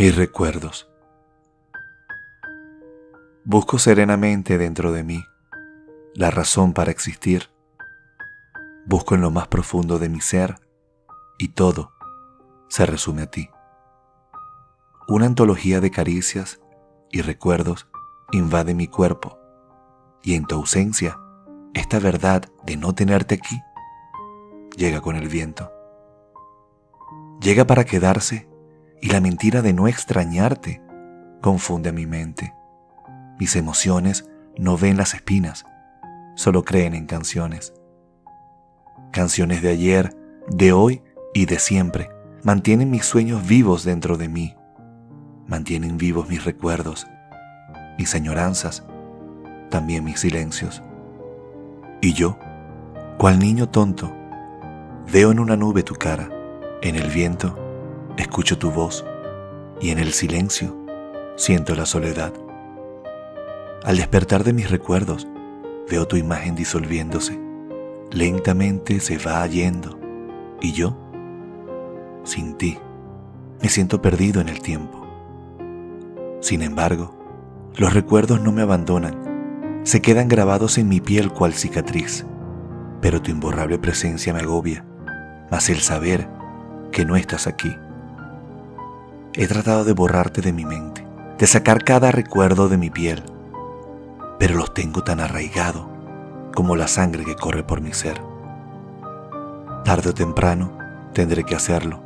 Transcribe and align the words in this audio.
Mis 0.00 0.16
recuerdos. 0.16 0.88
Busco 3.44 3.78
serenamente 3.78 4.56
dentro 4.56 4.92
de 4.92 5.04
mí 5.04 5.22
la 6.14 6.30
razón 6.30 6.72
para 6.72 6.90
existir. 6.90 7.50
Busco 8.86 9.14
en 9.14 9.20
lo 9.20 9.30
más 9.30 9.48
profundo 9.48 9.98
de 9.98 10.08
mi 10.08 10.22
ser 10.22 10.56
y 11.36 11.48
todo 11.48 11.92
se 12.70 12.86
resume 12.86 13.24
a 13.24 13.26
ti. 13.26 13.50
Una 15.06 15.26
antología 15.26 15.82
de 15.82 15.90
caricias 15.90 16.62
y 17.10 17.20
recuerdos 17.20 17.86
invade 18.32 18.72
mi 18.72 18.86
cuerpo 18.86 19.38
y 20.22 20.32
en 20.34 20.46
tu 20.46 20.54
ausencia, 20.54 21.18
esta 21.74 21.98
verdad 21.98 22.50
de 22.64 22.78
no 22.78 22.94
tenerte 22.94 23.34
aquí 23.34 23.60
llega 24.78 25.02
con 25.02 25.16
el 25.16 25.28
viento. 25.28 25.70
Llega 27.42 27.66
para 27.66 27.84
quedarse 27.84 28.49
y 29.00 29.08
la 29.08 29.20
mentira 29.20 29.62
de 29.62 29.72
no 29.72 29.88
extrañarte 29.88 30.82
confunde 31.40 31.90
a 31.90 31.92
mi 31.92 32.06
mente. 32.06 32.54
Mis 33.38 33.56
emociones 33.56 34.28
no 34.58 34.76
ven 34.76 34.96
las 34.96 35.14
espinas, 35.14 35.64
solo 36.34 36.64
creen 36.64 36.94
en 36.94 37.06
canciones. 37.06 37.72
Canciones 39.12 39.62
de 39.62 39.70
ayer, 39.70 40.16
de 40.48 40.72
hoy 40.72 41.02
y 41.32 41.46
de 41.46 41.58
siempre 41.58 42.10
mantienen 42.42 42.90
mis 42.90 43.04
sueños 43.04 43.46
vivos 43.46 43.84
dentro 43.84 44.16
de 44.16 44.28
mí. 44.28 44.54
Mantienen 45.46 45.96
vivos 45.96 46.28
mis 46.28 46.44
recuerdos, 46.44 47.06
mis 47.98 48.14
añoranzas, 48.14 48.84
también 49.70 50.04
mis 50.04 50.20
silencios. 50.20 50.82
Y 52.00 52.12
yo, 52.12 52.38
cual 53.18 53.38
niño 53.38 53.68
tonto, 53.68 54.14
veo 55.10 55.32
en 55.32 55.40
una 55.40 55.56
nube 55.56 55.82
tu 55.82 55.94
cara, 55.94 56.30
en 56.82 56.96
el 56.96 57.10
viento 57.10 57.69
escucho 58.20 58.58
tu 58.58 58.70
voz 58.70 59.04
y 59.80 59.90
en 59.90 59.98
el 59.98 60.12
silencio 60.12 60.76
siento 61.36 61.74
la 61.74 61.86
soledad. 61.86 62.32
Al 63.82 63.96
despertar 63.96 64.44
de 64.44 64.52
mis 64.52 64.70
recuerdos, 64.70 65.26
veo 65.88 66.06
tu 66.06 66.16
imagen 66.16 66.54
disolviéndose. 66.54 67.40
Lentamente 68.10 69.00
se 69.00 69.18
va 69.18 69.46
yendo 69.46 69.98
y 70.60 70.72
yo, 70.72 70.96
sin 72.24 72.58
ti, 72.58 72.78
me 73.62 73.68
siento 73.68 74.02
perdido 74.02 74.40
en 74.40 74.48
el 74.48 74.60
tiempo. 74.60 75.06
Sin 76.40 76.62
embargo, 76.62 77.16
los 77.76 77.94
recuerdos 77.94 78.40
no 78.40 78.52
me 78.52 78.62
abandonan, 78.62 79.80
se 79.84 80.02
quedan 80.02 80.28
grabados 80.28 80.76
en 80.76 80.88
mi 80.88 81.00
piel 81.00 81.30
cual 81.30 81.54
cicatriz, 81.54 82.26
pero 83.00 83.22
tu 83.22 83.30
imborrable 83.30 83.78
presencia 83.78 84.34
me 84.34 84.40
agobia, 84.40 84.84
más 85.50 85.70
el 85.70 85.78
saber 85.78 86.28
que 86.92 87.04
no 87.04 87.16
estás 87.16 87.46
aquí 87.46 87.74
He 89.32 89.46
tratado 89.46 89.84
de 89.84 89.92
borrarte 89.92 90.40
de 90.40 90.52
mi 90.52 90.64
mente, 90.64 91.06
de 91.38 91.46
sacar 91.46 91.84
cada 91.84 92.10
recuerdo 92.10 92.68
de 92.68 92.76
mi 92.76 92.90
piel, 92.90 93.22
pero 94.40 94.56
los 94.56 94.74
tengo 94.74 95.04
tan 95.04 95.20
arraigado 95.20 95.88
como 96.52 96.74
la 96.74 96.88
sangre 96.88 97.24
que 97.24 97.36
corre 97.36 97.62
por 97.62 97.80
mi 97.80 97.92
ser. 97.92 98.20
Tarde 99.84 100.10
o 100.10 100.14
temprano 100.14 100.76
tendré 101.14 101.44
que 101.44 101.54
hacerlo. 101.54 102.02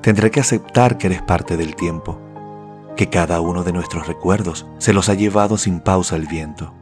Tendré 0.00 0.30
que 0.30 0.40
aceptar 0.40 0.96
que 0.96 1.08
eres 1.08 1.20
parte 1.20 1.58
del 1.58 1.76
tiempo, 1.76 2.18
que 2.96 3.10
cada 3.10 3.42
uno 3.42 3.64
de 3.64 3.74
nuestros 3.74 4.06
recuerdos 4.06 4.66
se 4.78 4.94
los 4.94 5.10
ha 5.10 5.14
llevado 5.14 5.58
sin 5.58 5.78
pausa 5.78 6.16
el 6.16 6.26
viento. 6.26 6.72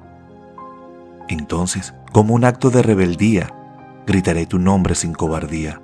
Entonces, 1.29 1.95
como 2.13 2.35
un 2.35 2.45
acto 2.45 2.71
de 2.71 2.83
rebeldía, 2.83 3.53
gritaré 4.07 4.47
tu 4.47 4.61
nombre 4.61 4.95
sin 4.95 5.15
cobardía, 5.15 5.83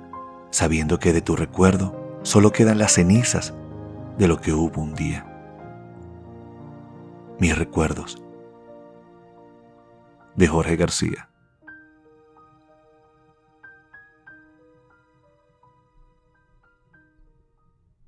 sabiendo 0.49 0.97
que 0.97 1.11
de 1.11 1.21
tu 1.21 1.35
recuerdo 1.35 2.19
solo 2.23 2.53
quedan 2.53 2.77
las 2.77 2.93
cenizas 2.93 3.53
de 4.17 4.27
lo 4.27 4.41
que 4.41 4.51
hubo 4.53 4.81
un 4.81 4.95
día. 4.95 5.25
Mis 7.39 7.57
recuerdos. 7.57 8.21
De 10.35 10.47
Jorge 10.47 10.75
García. 10.75 11.29